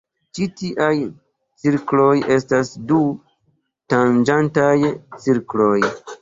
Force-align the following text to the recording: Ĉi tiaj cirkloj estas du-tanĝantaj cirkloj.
Ĉi 0.35 0.45
tiaj 0.59 0.93
cirkloj 1.63 2.13
estas 2.37 2.71
du-tanĝantaj 2.93 4.73
cirkloj. 5.27 5.79